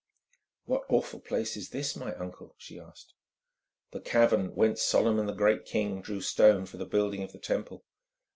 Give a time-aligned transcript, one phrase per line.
[0.65, 3.13] "What awful place is this, my uncle?" she asked.
[3.91, 7.85] "The cavern whence Solomon, the great king, drew stone for the building of the Temple.